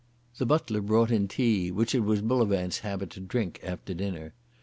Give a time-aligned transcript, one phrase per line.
[0.39, 4.33] The butler brought in tea, which it was Bullivant's habit to drink after dinner.